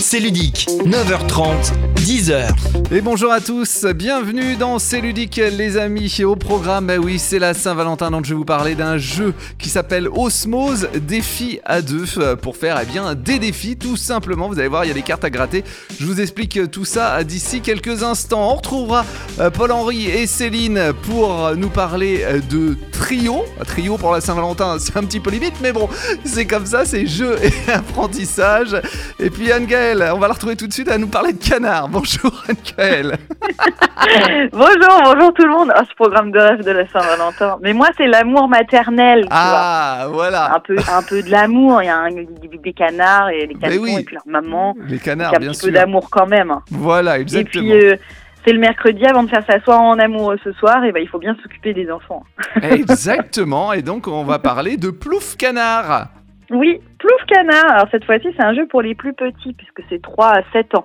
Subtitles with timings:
[0.00, 1.72] C'est ludique, 9h30,
[2.08, 2.48] 10h.
[2.90, 6.22] Et bonjour à tous, bienvenue dans C'est ludique les amis.
[6.24, 9.68] Au programme, bah oui, c'est la Saint-Valentin, donc je vais vous parler d'un jeu qui
[9.68, 14.48] s'appelle Osmose Défi à deux euh, pour faire eh bien, des défis tout simplement.
[14.48, 15.64] Vous allez voir, il y a des cartes à gratter.
[16.00, 18.52] Je vous explique tout ça d'ici quelques instants.
[18.52, 19.04] On retrouvera
[19.38, 23.44] euh, Paul-Henri et Céline pour nous parler euh, de trio.
[23.66, 25.90] Trio pour la Saint-Valentin, c'est un petit peu limite, mais bon,
[26.24, 28.80] c'est comme ça, c'est jeu et apprentissage.
[29.20, 31.90] Et puis Anne-Gaëlle, on va la retrouver tout de suite à nous parler de canard.
[31.98, 33.16] Bonjour Anne-Gaëlle.
[34.52, 35.72] bonjour, bonjour tout le monde.
[35.76, 37.58] Oh, ce programme de rêve de la Saint-Valentin.
[37.60, 39.22] Mais moi, c'est l'amour maternel.
[39.22, 40.54] tu Ah, voilà.
[40.54, 41.82] Un peu, un peu de l'amour.
[41.82, 43.96] Il y a un- des canards et Mais canons oui.
[43.98, 44.76] et puis leur maman.
[44.86, 45.68] Les canards, un bien petit sûr.
[45.68, 46.54] peu d'amour quand même.
[46.70, 47.64] Voilà, Et exactement.
[47.64, 47.96] puis, euh,
[48.46, 50.84] c'est le mercredi avant de faire s'asseoir en amoureux ce soir.
[50.84, 52.22] Et ben, il faut bien s'occuper des enfants.
[52.62, 56.06] Exactement, et donc on va parler de plouf canard.
[56.50, 57.70] Oui, Plouf Canard.
[57.74, 60.74] Alors cette fois-ci, c'est un jeu pour les plus petits puisque c'est 3 à 7
[60.76, 60.84] ans.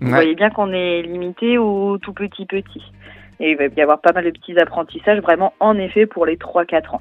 [0.00, 0.12] Vous Ouais.
[0.14, 2.92] voyez bien qu'on est limité aux tout petits petits.
[3.40, 6.36] Et il va y avoir pas mal de petits apprentissages vraiment en effet pour les
[6.36, 7.00] 3-4 ans.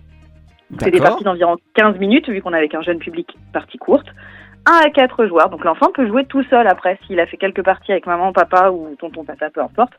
[0.79, 4.07] C'est des parties d'environ 15 minutes vu qu'on est avec un jeune public partie courte.
[4.65, 5.49] 1 à 4 joueurs.
[5.49, 6.97] Donc l'enfant peut jouer tout seul après.
[7.05, 9.93] S'il a fait quelques parties avec maman, papa ou tonton, tata, peu importe,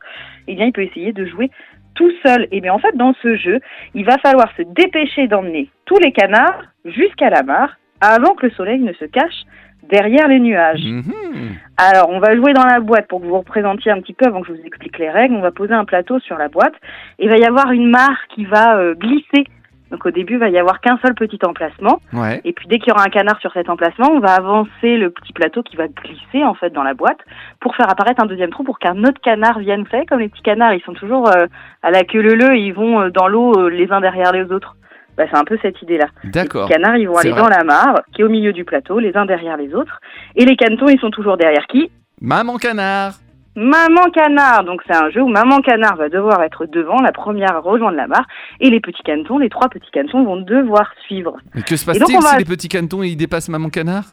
[0.47, 1.49] eh bien il peut essayer de jouer
[1.93, 2.47] tout seul.
[2.51, 3.59] Et bien en fait dans ce jeu,
[3.93, 8.51] il va falloir se dépêcher d'emmener tous les canards jusqu'à la mare avant que le
[8.51, 9.43] soleil ne se cache
[9.89, 10.83] derrière les nuages.
[10.83, 11.55] Mhm.
[11.77, 14.25] Alors, on va jouer dans la boîte pour que vous vous représentiez un petit peu
[14.25, 15.35] avant que je vous explique les règles.
[15.35, 16.75] On va poser un plateau sur la boîte
[17.19, 19.45] et il va y avoir une mare qui va euh, glisser.
[19.91, 21.99] Donc au début, il va y avoir qu'un seul petit emplacement.
[22.11, 22.41] Ouais.
[22.43, 25.09] Et puis dès qu'il y aura un canard sur cet emplacement, on va avancer le
[25.09, 27.19] petit plateau qui va glisser en fait dans la boîte
[27.59, 29.83] pour faire apparaître un deuxième trou pour qu'un autre canard vienne.
[29.83, 31.45] Vous savez, comme les petits canards, ils sont toujours euh,
[31.83, 34.75] à la queue leu ils vont euh, dans l'eau euh, les uns derrière les autres.
[35.17, 36.07] Bah, c'est un peu cette idée-là.
[36.25, 36.67] D'accord.
[36.67, 37.41] Les canards, ils vont aller vrai.
[37.41, 39.99] dans la mare, qui est au milieu du plateau, les uns derrière les autres.
[40.35, 41.89] Et les canetons, ils sont toujours derrière qui?
[42.21, 43.13] Maman canard.
[43.55, 44.65] Maman canard.
[44.65, 47.95] Donc c'est un jeu où maman canard va devoir être devant, la première à rejoindre
[47.95, 48.25] la mare.
[48.59, 51.37] Et les petits canetons, les trois petits canetons vont devoir suivre.
[51.53, 54.03] Mais que se passe-t-il va- si les petits canetons ils dépassent maman canard?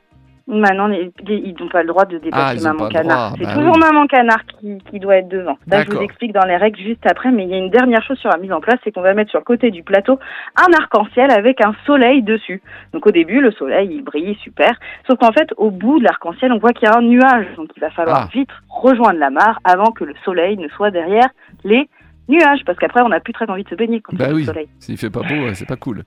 [0.48, 3.34] Maintenant, ils n'ont pas le droit de Ah, dépasser ils ont maman canard.
[3.38, 3.80] C'est bah toujours oui.
[3.80, 5.56] maman canard qui, qui doit être devant.
[5.68, 8.02] Là, je vous explique dans les règles juste après, mais il y a une dernière
[8.02, 10.18] chose sur la mise en place, c'est qu'on va mettre sur le côté du plateau
[10.56, 12.60] un arc-en-ciel avec un soleil dessus.
[12.92, 14.72] Donc au début, le soleil, il brille, super.
[15.06, 17.46] Sauf qu'en fait, au bout de l'arc-en-ciel, on voit qu'il y a un nuage.
[17.56, 18.28] Donc il va falloir Ah.
[18.32, 21.28] vite rejoindre la mare avant que le soleil ne soit derrière
[21.64, 21.88] les
[22.28, 22.60] nuages.
[22.66, 24.40] Parce qu'après, on n'a plus très envie de se baigner quand il Bah a oui.
[24.40, 24.68] le soleil.
[24.80, 26.02] S'il fait pas beau, c'est pas cool.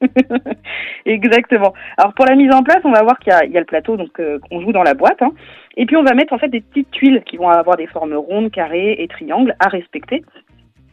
[1.06, 1.74] Exactement.
[1.96, 4.18] Alors pour la mise en place, on va voir qu'il y a, le plateau, donc
[4.20, 5.32] euh, qu'on joue dans la boîte, hein.
[5.76, 8.14] et puis on va mettre en fait des petites tuiles qui vont avoir des formes
[8.14, 10.22] rondes, carrées et triangles à respecter.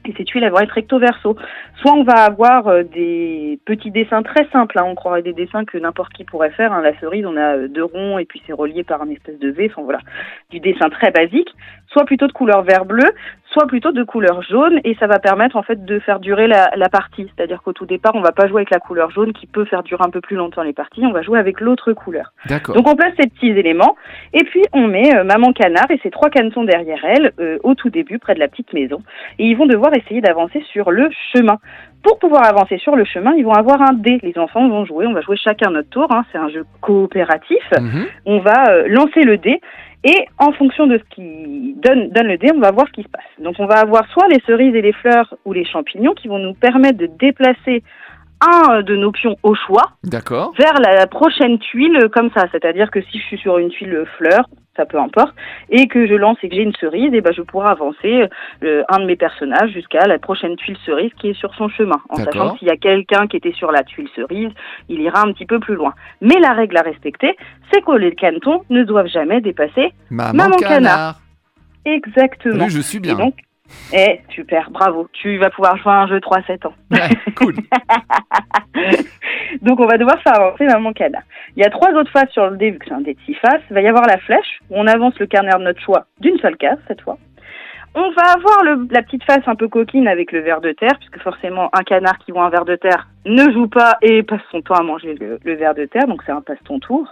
[0.08, 1.36] Et ces tuiles, elles vont être recto verso.
[1.78, 5.66] Soit on va avoir euh, des petits dessins très simples, hein, on croirait des dessins
[5.66, 6.72] que n'importe qui pourrait faire.
[6.74, 6.82] hein.
[6.82, 9.50] La cerise, on a euh, deux ronds et puis c'est relié par un espèce de
[9.50, 9.70] V.
[9.72, 10.00] Enfin voilà,
[10.52, 11.50] du dessin très basique.
[11.92, 13.04] Soit plutôt de couleur vert bleu,
[13.52, 16.70] soit plutôt de couleur jaune, et ça va permettre en fait de faire durer la,
[16.76, 17.32] la partie.
[17.36, 19.84] C'est-à-dire qu'au tout départ, on va pas jouer avec la couleur jaune qui peut faire
[19.84, 21.06] durer un peu plus longtemps les parties.
[21.06, 22.34] On va jouer avec l'autre couleur.
[22.48, 22.76] D'accord.
[22.76, 23.96] Donc on place ces petits éléments
[24.34, 27.76] et puis on met euh, maman canard et ses trois canetons derrière elle euh, au
[27.76, 29.02] tout début près de la petite maison
[29.40, 31.60] et ils vont devoir essayer d'avancer sur le chemin.
[32.04, 34.20] Pour pouvoir avancer sur le chemin, ils vont avoir un dé.
[34.22, 36.08] Les enfants vont jouer, on va jouer chacun notre tour.
[36.12, 36.24] hein.
[36.32, 37.64] C'est un jeu coopératif.
[37.80, 38.06] Mhm.
[38.28, 39.60] On va euh, lancer le dé
[40.06, 43.04] et en fonction de ce qui donne, donne le dé, on va voir ce qui
[43.04, 43.24] se passe.
[43.40, 46.38] Donc on va avoir soit les cerises et les fleurs ou les champignons qui vont
[46.38, 47.84] nous permettre de déplacer
[48.40, 49.94] un de nos pions au choix
[50.60, 52.46] vers la prochaine tuile comme ça.
[52.52, 55.34] C'est-à-dire que si je suis sur une tuile fleur, ça peu importe,
[55.70, 58.26] et que je lance et que j'ai une cerise, et ben je pourrai avancer
[58.64, 62.00] euh, un de mes personnages jusqu'à la prochaine tuile cerise qui est sur son chemin.
[62.10, 64.50] En sachant que s'il y a quelqu'un qui était sur la tuile cerise,
[64.90, 65.94] il ira un petit peu plus loin.
[66.22, 67.36] Mais la règle à respecter,
[67.72, 70.70] c'est que les canetons ne doivent jamais dépasser Maman, Maman canard.
[70.78, 71.16] canard.
[71.86, 72.66] exactement.
[72.66, 73.16] Oui, je suis Et bien.
[73.16, 73.36] donc,
[73.94, 75.08] eh, super, bravo.
[75.14, 76.74] Tu vas pouvoir jouer à un jeu 3-7 ans.
[76.92, 77.54] Ouais, cool.
[79.62, 81.24] Donc on va devoir faire avancer maman canard.
[81.56, 83.20] Il y a trois autres faces sur le dé, vu que c'est un dé de
[83.26, 83.62] six faces.
[83.70, 86.38] Il va y avoir la flèche, où on avance le canard de notre choix d'une
[86.40, 87.18] seule case cette fois.
[87.98, 90.98] On va avoir le- la petite face un peu coquine avec le ver de terre,
[91.00, 94.42] puisque forcément un canard qui voit un ver de terre ne joue pas et passe
[94.52, 97.10] son temps à manger le, le ver de terre, donc c'est un passe ton tour.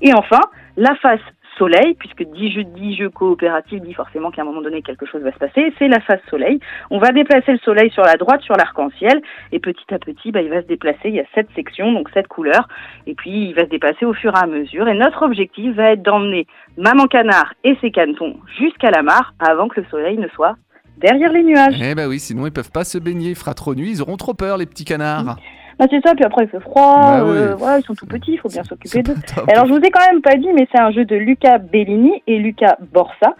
[0.00, 0.40] Et enfin,
[0.76, 1.20] la face
[1.60, 5.20] soleil, puisque dit jeu, dit jeu coopératif dit forcément qu'à un moment donné quelque chose
[5.20, 6.58] va se passer, c'est la face soleil.
[6.90, 9.20] On va déplacer le soleil sur la droite, sur l'arc-en-ciel,
[9.52, 11.08] et petit à petit, bah, il va se déplacer.
[11.10, 12.66] Il y a sept sections, donc sept couleurs,
[13.06, 14.88] et puis il va se déplacer au fur et à mesure.
[14.88, 16.46] Et notre objectif va être d'emmener
[16.78, 20.56] Maman Canard et ses canetons jusqu'à la mare avant que le soleil ne soit
[20.96, 21.76] derrière les nuages.
[21.82, 24.16] Eh ben oui, sinon ils peuvent pas se baigner, il fera trop nuit, ils auront
[24.16, 25.36] trop peur les petits canards.
[25.82, 27.36] Ah, c'est ça, puis après il fait froid, Bah oui.
[27.38, 29.14] euh, voilà, ils sont tout petits, il faut bien s'occuper d'eux.
[29.48, 32.22] Alors je vous ai quand même pas dit, mais c'est un jeu de Luca Bellini
[32.26, 33.34] et Luca Borsa.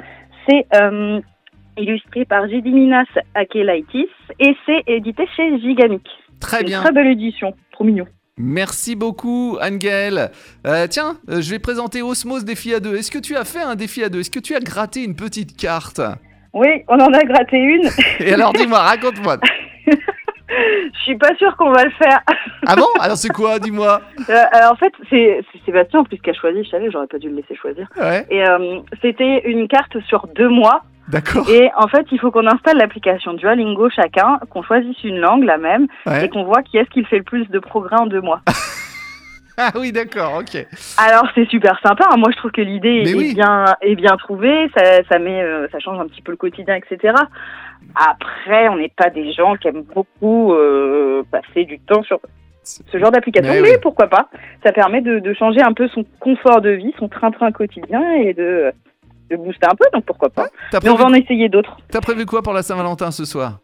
[0.49, 1.21] C'est euh,
[1.77, 3.05] illustré par Gediminas
[3.35, 4.09] Akelaitis
[4.39, 6.07] et c'est édité chez Gigamic.
[6.41, 6.79] Très bien.
[6.79, 8.07] Une très belle édition, trop mignon.
[8.39, 10.31] Merci beaucoup, Angel.
[10.67, 12.97] Euh, tiens, euh, je vais présenter Osmose défi à deux.
[12.97, 14.21] Est-ce que tu as fait un défi à deux?
[14.21, 16.01] Est-ce que tu as gratté une petite carte?
[16.55, 17.83] Oui, on en a gratté une.
[18.21, 19.37] Et alors, dis-moi, raconte-moi.
[20.93, 22.21] Je suis pas sûre qu'on va le faire.
[22.67, 22.87] Ah bon?
[23.01, 23.59] Alors, c'est quoi?
[23.59, 24.01] Dis-moi.
[24.29, 26.65] Euh, alors, en fait, c'est Sébastien en plus qui a choisi.
[26.65, 27.87] Je savais, j'aurais pas dû le laisser choisir.
[27.97, 30.83] Ouais, Et euh, c'était une carte sur deux mois.
[31.09, 31.49] d'accord.
[31.51, 35.59] Et en fait, il faut qu'on installe l'application Duolingo chacun, qu'on choisisse une langue, la
[35.59, 36.25] même, Ouais.
[36.25, 38.41] et qu'on voit qui est-ce qui fait le plus de progrès en deux mois.
[39.63, 40.67] Ah oui, d'accord, ok.
[40.97, 42.05] Alors c'est super sympa.
[42.11, 42.17] hein.
[42.17, 43.35] Moi je trouve que l'idée est oui.
[43.35, 44.69] bien est bien trouvée.
[44.75, 47.13] Ça, ça met, euh, ça change un petit peu le quotidien, etc.
[47.95, 52.21] Après, on n'est pas des gens qui aiment beaucoup euh, passer du temps sur
[52.63, 53.77] ce genre d'application, Mais mais, oui.
[53.83, 54.29] pourquoi pas
[54.65, 58.33] Ça permet de, de changer un peu son confort de vie, son train-train quotidien et
[58.35, 58.71] de,
[59.31, 59.87] de booster un peu.
[59.93, 60.47] Donc pourquoi pas
[60.87, 61.77] on va en essayer d'autres.
[61.91, 63.59] t'as prévu quoi pour la Saint-Valentin ce soir?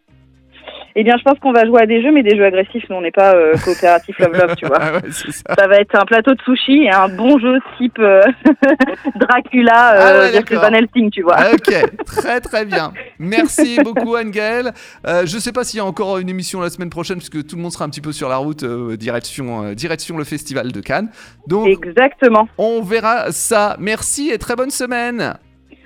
[0.99, 2.89] Eh bien, je pense qu'on va jouer à des jeux, mais des jeux agressifs.
[2.89, 4.79] Nous, on n'est pas euh, coopératif love love, tu vois.
[4.87, 5.55] Ah ouais, ça.
[5.59, 8.23] Ça va être un plateau de sushi et un bon jeu type euh,
[9.17, 10.57] Dracula Ah euh, ouais, versus.
[10.57, 11.37] Van Helsing, tu vois.
[11.53, 11.75] Ok,
[12.07, 12.93] très très bien.
[13.19, 14.73] Merci beaucoup Anne-Gaëlle.
[15.07, 17.57] Euh, je sais pas s'il y a encore une émission la semaine prochaine puisque tout
[17.57, 20.81] le monde sera un petit peu sur la route euh, direction, direction le festival de
[20.81, 21.11] Cannes.
[21.47, 22.49] Donc Exactement.
[22.57, 23.77] on verra ça.
[23.79, 25.35] Merci et très bonne semaine.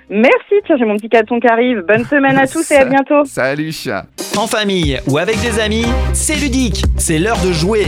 [0.09, 1.81] Merci, tiens, j'ai mon petit carton qui arrive.
[1.87, 3.25] Bonne semaine à tous et à bientôt.
[3.25, 3.73] Salut.
[4.37, 7.87] En famille ou avec des amis, c'est ludique, c'est l'heure de jouer.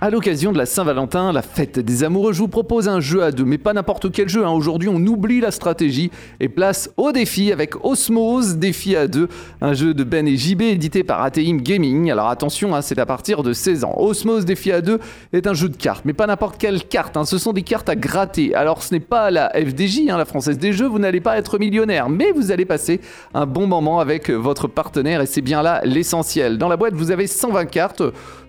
[0.00, 3.30] À l'occasion de la Saint-Valentin, la fête des amoureux, je vous propose un jeu à
[3.30, 4.44] deux, mais pas n'importe quel jeu.
[4.44, 4.50] hein.
[4.50, 6.10] Aujourd'hui, on oublie la stratégie
[6.40, 9.28] et place au défi avec Osmose Défi à deux,
[9.62, 12.10] un jeu de Ben et JB édité par ATM Gaming.
[12.10, 13.94] Alors attention, hein, c'est à partir de 16 ans.
[13.96, 14.98] Osmose Défi à deux
[15.32, 17.16] est un jeu de cartes, mais pas n'importe quelle carte.
[17.16, 17.24] hein.
[17.24, 18.54] Ce sont des cartes à gratter.
[18.54, 22.10] Alors ce n'est pas la FDJ, la Française des Jeux, vous n'allez pas être millionnaire,
[22.10, 23.00] mais vous allez passer
[23.32, 26.58] un bon moment avec votre partenaire et c'est bien là l'essentiel.
[26.58, 28.02] Dans la boîte, vous avez 120 cartes.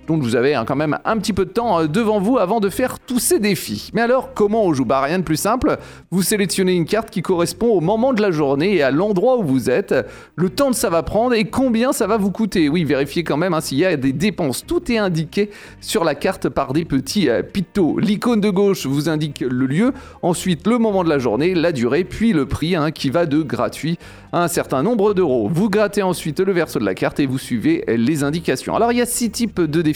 [0.08, 2.60] Donc vous avez hein, quand même un petit peu de temps euh, devant vous avant
[2.60, 3.90] de faire tous ces défis.
[3.94, 4.86] Mais alors comment on joue?
[4.86, 5.78] Bah rien de plus simple.
[6.12, 9.44] Vous sélectionnez une carte qui correspond au moment de la journée et à l'endroit où
[9.44, 9.96] vous êtes,
[10.36, 12.70] le temps que ça va prendre et combien ça va vous coûter.
[12.70, 14.64] Oui, vérifiez quand même hein, s'il y a des dépenses.
[14.66, 15.50] Tout est indiqué
[15.82, 17.98] sur la carte par des petits euh, pictos.
[18.00, 19.92] L'icône de gauche vous indique le lieu,
[20.22, 23.42] ensuite le moment de la journée, la durée, puis le prix hein, qui va de
[23.42, 23.98] gratuit
[24.32, 25.50] à un certain nombre d'euros.
[25.52, 28.76] Vous grattez ensuite le verso de la carte et vous suivez les indications.
[28.76, 29.95] Alors il y a six types de défis.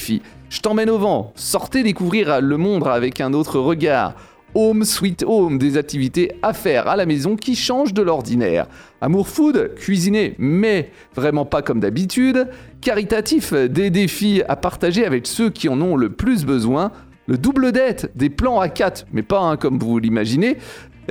[0.50, 4.16] Je t'emmène au vent, sortez découvrir le monde avec un autre regard.
[4.56, 8.66] Home Sweet Home, des activités à faire à la maison qui changent de l'ordinaire.
[9.00, 12.48] Amour Food, cuisiner, mais vraiment pas comme d'habitude.
[12.82, 16.92] Caritatif, des défis à partager avec ceux qui en ont le plus besoin.
[17.28, 20.58] Le double dette, des plans à 4, mais pas comme vous l'imaginez.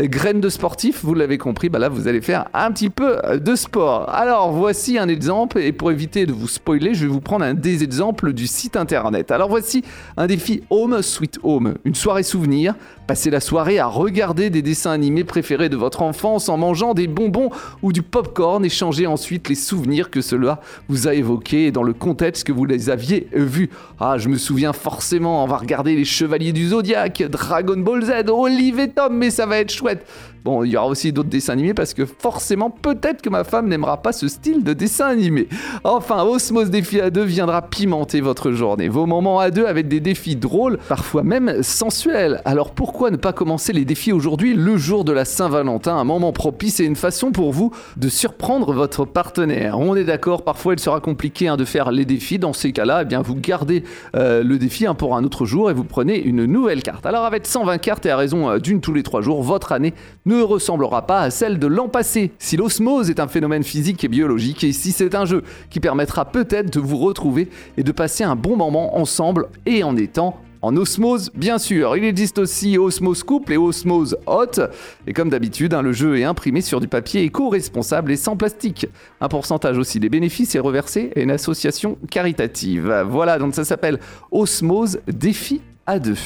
[0.06, 3.56] Graines de sportif, vous l'avez compris, bah là vous allez faire un petit peu de
[3.56, 4.08] sport.
[4.10, 7.54] Alors voici un exemple et pour éviter de vous spoiler, je vais vous prendre un
[7.54, 9.32] des exemples du site internet.
[9.32, 9.82] Alors voici
[10.16, 12.74] un défi Home Sweet Home, une soirée souvenir.
[13.08, 17.08] Passez la soirée à regarder des dessins animés préférés de votre enfance en mangeant des
[17.08, 17.50] bonbons
[17.82, 21.94] ou du popcorn et changer ensuite les souvenirs que cela vous a évoqués dans le
[21.94, 23.70] contexte que vous les aviez vus.
[23.98, 28.28] Ah, je me souviens forcément, on va regarder les Chevaliers du Zodiaque, Dragon Ball Z,
[28.28, 29.87] Olive et Tom, mais ça va être chouette.
[29.88, 30.06] but
[30.48, 33.68] Bon, il y aura aussi d'autres dessins animés parce que forcément, peut-être que ma femme
[33.68, 35.46] n'aimera pas ce style de dessin animé.
[35.84, 38.88] Enfin, Osmose Défi à deux viendra pimenter votre journée.
[38.88, 42.40] Vos moments à deux avec des défis drôles, parfois même sensuels.
[42.46, 46.32] Alors pourquoi ne pas commencer les défis aujourd'hui, le jour de la Saint-Valentin, un moment
[46.32, 50.80] propice et une façon pour vous de surprendre votre partenaire On est d'accord, parfois il
[50.80, 52.38] sera compliqué hein, de faire les défis.
[52.38, 53.84] Dans ces cas-là, eh bien vous gardez
[54.16, 57.04] euh, le défi hein, pour un autre jour et vous prenez une nouvelle carte.
[57.04, 59.92] Alors avec 120 cartes et à raison euh, d'une tous les trois jours, votre année
[60.24, 62.32] ne ressemblera pas à celle de l'an passé.
[62.38, 66.24] Si l'osmose est un phénomène physique et biologique, et si c'est un jeu qui permettra
[66.26, 70.76] peut-être de vous retrouver et de passer un bon moment ensemble et en étant en
[70.76, 71.96] osmose, bien sûr.
[71.96, 74.60] Il existe aussi Osmose Couple et Osmose Hot.
[75.06, 78.86] Et comme d'habitude, hein, le jeu est imprimé sur du papier éco-responsable et sans plastique.
[79.20, 83.04] Un pourcentage aussi des bénéfices est reversé à une association caritative.
[83.08, 83.98] Voilà, donc ça s'appelle
[84.30, 86.16] Osmose Défi à deux.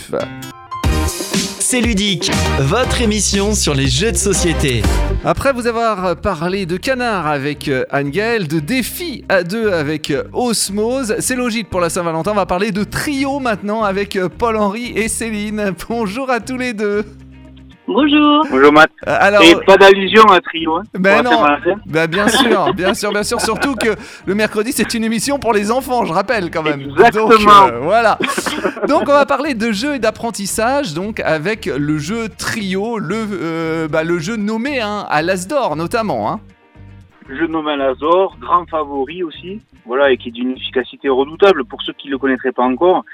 [1.72, 4.82] C'est ludique, votre émission sur les jeux de société.
[5.24, 10.24] Après vous avoir parlé de canard avec euh, Anne-Gaëlle, de défi à deux avec euh,
[10.34, 14.92] Osmose, c'est logique pour la Saint-Valentin, on va parler de trio maintenant avec euh, Paul-Henri
[14.96, 15.72] et Céline.
[15.88, 17.06] Bonjour à tous les deux.
[17.92, 18.46] Bonjour.
[18.50, 18.90] Bonjour Matt.
[19.06, 20.76] Euh, Alors, Et pas d'allusion à trio.
[20.76, 21.30] Hein, Ben non.
[21.30, 21.80] Saint-Valentin.
[21.86, 23.40] bah, bien sûr, bien sûr, bien sûr.
[23.40, 23.90] Surtout que
[24.26, 26.80] le mercredi, c'est une émission pour les enfants, je rappelle quand même.
[26.80, 27.28] Exactement.
[27.28, 28.18] Donc, euh, voilà.
[28.88, 33.88] Donc, on va parler de jeux et d'apprentissage, donc avec le jeu Trio, le, euh,
[33.88, 36.30] bah, le jeu nommé hein, à l'As d'or notamment.
[36.30, 36.40] Hein.
[37.28, 39.60] Jeu de Noël Azor, grand favori aussi.
[39.84, 41.64] Voilà, et qui est d'une efficacité redoutable.
[41.64, 43.04] Pour ceux qui ne le connaîtraient pas encore,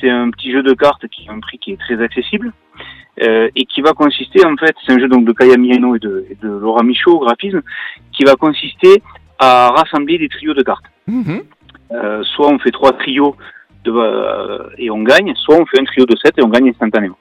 [0.00, 2.52] c'est un petit jeu de cartes qui a un prix qui est très accessible.
[3.22, 5.98] Euh, et qui va consister, en fait, c'est un jeu donc de Kaya Mieno et
[5.98, 7.62] de, et de Laura Michaud au graphisme,
[8.12, 9.02] qui va consister
[9.38, 10.84] à rassembler des trios de cartes.
[11.06, 11.42] Mhm.
[11.92, 13.34] Euh, soit on fait trois trios
[13.84, 16.68] de, euh, et on gagne, soit on fait un trio de 7 et on gagne
[16.68, 17.18] instantanément.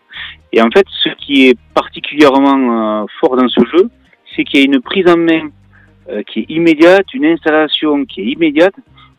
[0.52, 3.90] Et en fait, ce qui est particulièrement fort dans ce jeu,
[4.36, 5.50] c'est qu'il y a une prise en main
[6.28, 8.74] qui est immédiate, une installation qui est immédiate.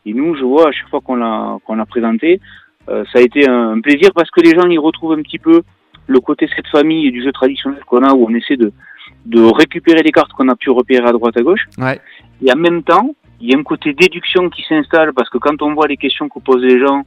[0.06, 2.40] Et nous, je vois, à chaque fois qu'on l'a qu'on l'a présenté,
[2.86, 5.62] ça a été un plaisir parce que les gens y retrouvent un petit peu
[6.08, 8.72] le côté cette famille et du jeu traditionnel qu'on a où on essaie de,
[9.26, 11.66] de récupérer les cartes qu'on a pu repérer à droite à gauche.
[11.78, 12.00] Ouais.
[12.44, 15.62] Et en même temps, il y a un côté déduction qui s'installe parce que quand
[15.62, 17.02] on voit les questions que posent les gens,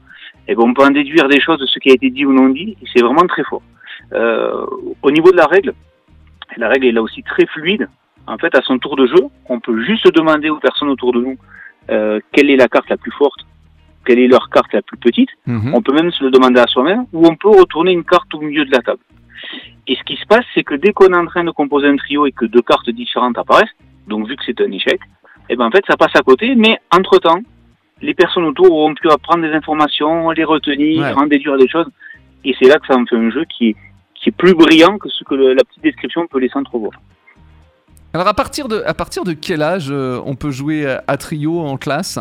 [0.47, 2.31] eh ben, on peut en déduire des choses de ce qui a été dit ou
[2.31, 3.63] non dit, et c'est vraiment très fort.
[4.13, 4.65] Euh,
[5.01, 5.73] au niveau de la règle,
[6.57, 7.87] la règle est là aussi très fluide.
[8.27, 11.21] En fait, à son tour de jeu, on peut juste demander aux personnes autour de
[11.21, 11.37] nous
[11.89, 13.41] euh, quelle est la carte la plus forte,
[14.05, 15.29] quelle est leur carte la plus petite.
[15.45, 15.73] Mhm.
[15.73, 18.41] On peut même se le demander à soi-même, ou on peut retourner une carte au
[18.41, 18.99] milieu de la table.
[19.87, 21.95] Et ce qui se passe, c'est que dès qu'on est en train de composer un
[21.97, 23.75] trio et que deux cartes différentes apparaissent,
[24.07, 24.99] donc vu que c'est un échec,
[25.49, 27.39] eh ben en fait ça passe à côté, mais entre-temps,
[28.01, 31.13] les personnes autour auront pu apprendre des informations, les retenir, Ouais.
[31.13, 31.87] en déduire des choses,
[32.43, 33.75] et c'est là que ça en fait un jeu qui est,
[34.15, 36.93] qui est plus brillant que ce que le- la petite description peut laisser entrevoir.
[38.13, 41.15] Alors, à partir, de, à partir de quel âge euh, on peut jouer à- à
[41.17, 42.19] Trio en classe?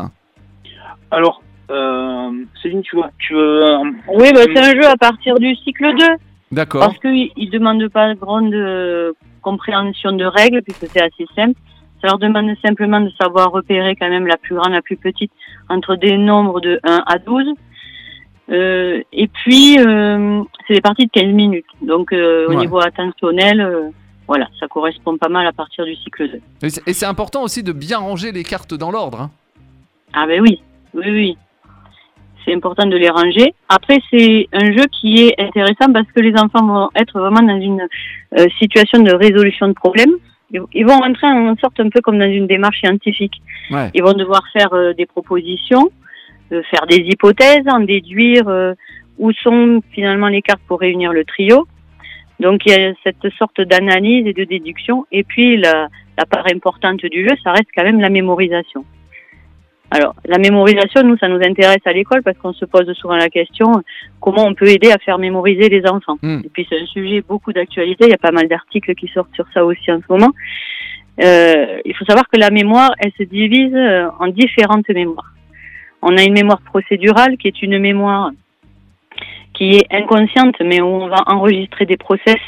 [1.10, 2.30] Alors, euh,
[2.62, 3.64] Céline, tu vois, tu veux...
[3.64, 3.78] euh,
[4.14, 6.04] Oui, bah, c'est un jeu à partir du cycle 2.
[6.52, 6.80] D'accord.
[6.80, 9.12] Parce qu'il ne demande pas grande euh,
[9.42, 11.58] compréhension de règles, puisque c'est assez simple.
[12.00, 15.30] Ça leur demande simplement de savoir repérer quand même la plus grande, la plus petite,
[15.68, 17.44] entre des nombres de 1 à 12.
[18.50, 21.66] Euh, et puis, euh, c'est des parties de 15 minutes.
[21.82, 23.90] Donc, euh, au niveau attentionnel, euh,
[24.26, 26.40] voilà, ça correspond pas mal à partir du cycle 2.
[26.66, 29.20] Et c'est- et c'est important aussi de bien ranger les cartes dans l'ordre.
[29.20, 29.30] hein.
[30.12, 30.60] Ah ben oui,
[30.94, 31.38] oui, oui.
[32.44, 33.54] C'est important de les ranger.
[33.68, 37.60] Après, c'est un jeu qui est intéressant parce que les enfants vont être vraiment dans
[37.60, 37.86] une
[38.38, 40.14] euh, situation de résolution de problèmes.
[40.52, 43.40] Ils vont rentrer en sorte un peu comme dans une démarche scientifique.
[43.70, 43.90] Ouais.
[43.94, 45.90] Ils vont devoir faire euh, des propositions,
[46.52, 48.74] euh, faire des hypothèses, en déduire
[49.18, 51.68] où sont finalement les cartes pour réunir le trio.
[52.40, 55.06] Donc il y a cette sorte d'analyse et de déduction.
[55.12, 58.84] Et puis la, la part importante du jeu, ça reste quand même la mémorisation.
[59.90, 63.28] Alors, la mémorisation, nous, ça nous intéresse à l'école parce qu'on se pose souvent la
[63.28, 63.82] question
[64.20, 66.16] comment on peut aider à faire mémoriser les enfants.
[66.22, 66.40] Hmm.
[66.44, 68.04] Et puis, c'est un sujet beaucoup d'actualité.
[68.04, 70.30] Il y a pas mal d'articles qui sortent sur ça aussi en ce moment.
[71.20, 75.32] Euh, il faut savoir que la mémoire, elle se divise euh, en différentes mémoires.
[76.02, 78.30] On a une mémoire procédurale qui est une mémoire
[79.52, 82.38] qui est inconsciente, mais où on va enregistrer des process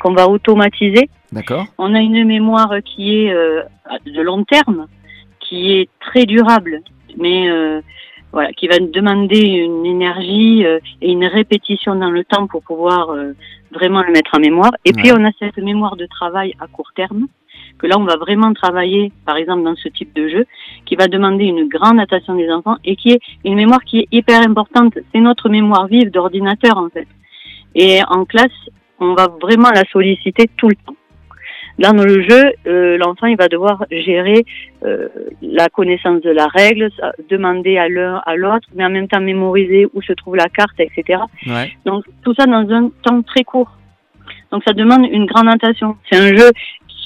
[0.00, 1.08] qu'on va automatiser.
[1.32, 1.66] D'accord.
[1.78, 3.62] On a une mémoire qui est euh,
[4.06, 4.86] de long terme,
[5.52, 6.80] qui est très durable,
[7.18, 7.82] mais euh,
[8.32, 13.10] voilà, qui va demander une énergie euh, et une répétition dans le temps pour pouvoir
[13.10, 13.32] euh,
[13.70, 14.72] vraiment le mettre en mémoire.
[14.86, 17.26] Et puis on a cette mémoire de travail à court terme,
[17.78, 20.46] que là on va vraiment travailler, par exemple dans ce type de jeu,
[20.86, 24.08] qui va demander une grande attention des enfants et qui est une mémoire qui est
[24.10, 24.94] hyper importante.
[25.12, 27.08] C'est notre mémoire vive d'ordinateur en fait.
[27.74, 28.60] Et en classe,
[29.00, 30.96] on va vraiment la solliciter tout le temps.
[31.78, 34.44] Dans le jeu, euh, l'enfant il va devoir gérer
[34.84, 35.08] euh,
[35.40, 36.90] la connaissance de la règle,
[37.30, 40.78] demander à l'un à l'autre, mais en même temps mémoriser où se trouve la carte,
[40.78, 41.20] etc.
[41.46, 41.72] Ouais.
[41.84, 43.70] Donc tout ça dans un temps très court.
[44.50, 45.96] Donc ça demande une grande attention.
[46.10, 46.50] C'est un jeu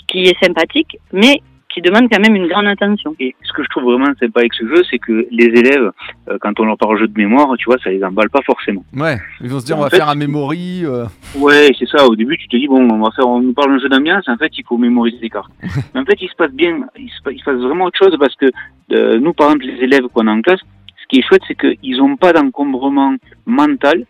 [0.08, 1.40] qui est sympathique, mais
[1.76, 3.14] qui demande quand même une grande attention.
[3.20, 5.90] Et ce que je trouve vraiment sympa avec ce jeu, c'est que les élèves,
[6.30, 8.82] euh, quand on leur parle jeu de mémoire, tu vois, ça les emballe pas forcément.
[8.96, 9.18] Ouais.
[9.42, 10.84] Ils vont se dire En on va fait, faire un memory.
[10.86, 11.04] euh,
[11.36, 12.06] Ouais, c'est ça.
[12.06, 14.26] Au début, tu te dis bon, on va faire, on nous parle d'un jeu d'ambiance.
[14.28, 15.52] En fait, il faut mémoriser des cartes.
[15.94, 17.98] Mais en fait, il se passe bien, il se, pa- il se passe vraiment autre
[17.98, 18.46] chose parce que
[18.92, 20.60] euh, nous, par exemple, les élèves qu'on a en classe,
[21.02, 23.14] ce qui est chouette, c'est qu'ils n'ont pas d'encombrement
[23.44, 24.04] mental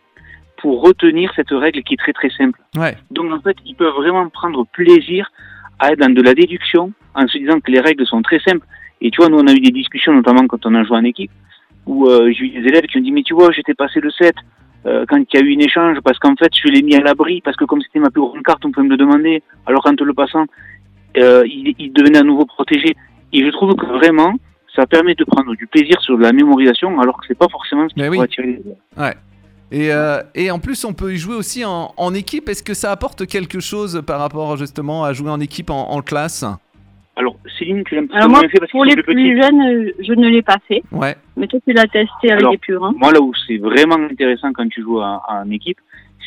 [0.63, 2.59] pour retenir cette règle qui est très très simple.
[2.77, 2.97] Ouais.
[3.11, 5.31] Donc en fait, ils peuvent vraiment prendre plaisir
[5.79, 8.67] à être dans de la déduction en se disant que les règles sont très simples.
[9.01, 11.05] Et tu vois, nous on a eu des discussions, notamment quand on a joué en
[11.05, 11.31] équipe,
[11.87, 14.11] où euh, j'ai eu des élèves qui ont dit mais tu vois, j'étais passé le
[14.11, 14.35] 7
[14.87, 17.01] euh, quand il y a eu une échange parce qu'en fait je l'ai mis à
[17.01, 19.43] l'abri parce que comme c'était ma plus grande carte, on pouvait me le demander.
[19.67, 20.47] Alors qu'en te le passant,
[21.17, 22.95] euh, il, il devenait à nouveau protégé.
[23.33, 24.35] Et je trouve que vraiment,
[24.75, 27.95] ça permet de prendre du plaisir sur la mémorisation alors que c'est pas forcément ce
[27.95, 28.21] qui oui.
[28.21, 28.77] attirer les élèves.
[29.73, 32.49] Et, euh, et en plus, on peut y jouer aussi en, en équipe.
[32.49, 36.03] Est-ce que ça apporte quelque chose par rapport justement à jouer en équipe en, en
[36.03, 36.45] classe?
[37.17, 39.03] Alors, Céline, tu l'as un petit Alors peu moi, moins fait parce pour les plus
[39.03, 40.83] plus jeunes, euh, je ne l'ai pas fait.
[40.93, 41.17] Ouais.
[41.37, 42.95] Mais toi, tu l'as testé avec Alors, les purins.
[42.97, 45.79] Moi, là où c'est vraiment intéressant quand tu joues en équipe,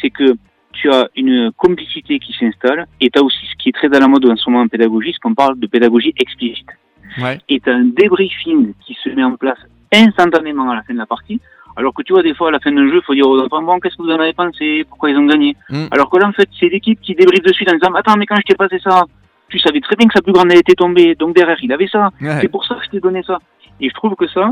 [0.02, 0.36] c'est que
[0.74, 4.00] tu as une complicité qui s'installe et tu as aussi ce qui est très à
[4.00, 6.68] la mode en ce moment en pédagogie, ce qu'on parle de pédagogie explicite.
[7.22, 7.40] Ouais.
[7.50, 9.60] Et tu as un débriefing qui se met en place
[9.94, 11.40] instantanément à la fin de la partie.
[11.80, 13.40] Alors que tu vois, des fois, à la fin d'un jeu, il faut dire aux
[13.40, 14.86] enfants, bon, qu'est-ce que vous en avez pensé?
[14.90, 15.56] Pourquoi ils ont gagné?
[15.70, 15.86] Mm.
[15.92, 18.26] Alors que là, en fait, c'est l'équipe qui débriefe de suite en disant, attends, mais
[18.26, 19.06] quand je t'ai passé ça,
[19.48, 21.88] tu savais très bien que sa plus grande elle était tombée, donc derrière, il avait
[21.88, 22.10] ça.
[22.22, 22.38] Ouais.
[22.42, 23.40] C'est pour ça que je t'ai donné ça.
[23.80, 24.52] Et je trouve que ça,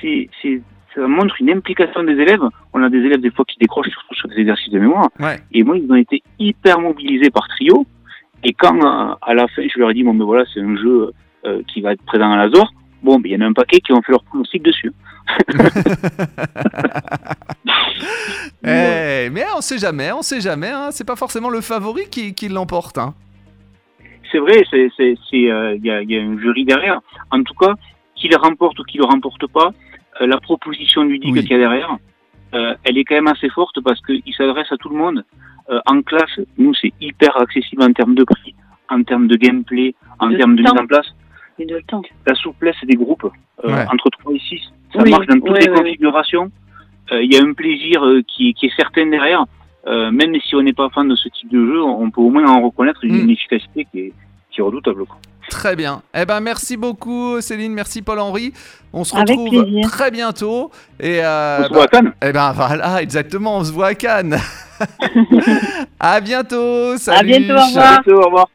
[0.00, 0.60] c'est, c'est,
[0.96, 2.42] ça montre une implication des élèves.
[2.74, 5.10] On a des élèves des fois qui décrochent surtout sur des exercices de mémoire.
[5.20, 5.38] Ouais.
[5.52, 7.86] Et moi, ils ont été hyper mobilisés par trio.
[8.42, 10.76] Et quand euh, à la fin, je leur ai dit bon, ben voilà, c'est un
[10.76, 11.12] jeu
[11.44, 12.72] euh, qui va être présent à l'Azor.
[13.02, 14.92] Bon, il y en a un paquet qui ont fait leur pronostic dessus.
[18.64, 20.68] Eh, mais on sait jamais, on sait jamais.
[20.68, 20.88] Hein.
[20.90, 22.98] C'est pas forcément le favori qui, qui l'emporte.
[22.98, 23.14] Hein.
[24.30, 27.00] C'est vrai, c'est, euh, il y, a, il y a un jury derrière.
[27.30, 27.74] En tout cas,
[28.16, 29.70] qu'il remporte ou qu'il le remporte pas,
[30.20, 31.40] euh, la proposition ludique Oui.
[31.42, 31.96] qu'il y a derrière,
[32.54, 35.24] euh, elle est quand même assez forte parce qu'il s'adresse à tout le monde.
[35.70, 38.54] Euh, en classe, nous, c'est hyper accessible en termes de prix,
[38.90, 41.06] en termes de gameplay, en De termes de mise en place.
[41.58, 42.02] Et de le temps.
[42.26, 43.24] La souplesse des groupes,
[43.64, 43.84] euh, Ouais.
[43.92, 44.60] entre 3 et 6,
[44.92, 45.82] ça Oui, marche dans toutes ouais, les ouais, ouais.
[45.84, 46.50] configurations.
[47.12, 49.44] Euh, Il y a un plaisir euh, qui, qui est certain derrière.
[49.86, 52.30] Euh, même si on n'est pas fan de ce type de jeu, on peut au
[52.30, 53.30] moins en reconnaître une, Mm.
[53.30, 54.12] efficacité qui est,
[54.50, 55.04] qui est redoutable.
[55.06, 55.16] quoi.
[55.48, 56.02] Très bien.
[56.14, 57.72] Eh ben, merci beaucoup, Céline.
[57.72, 58.52] Merci, Paul-Henri.
[58.92, 60.70] On se retrouve très bientôt.
[61.00, 63.56] Et euh, On se bah, voit à Cannes eh ben, voilà, exactement.
[63.56, 64.36] On se voit à Cannes.
[66.00, 66.96] à bientôt.
[66.98, 67.32] Salut.
[67.32, 68.00] À bientôt, au revoir.
[68.04, 68.46] Bientôt, au revoir.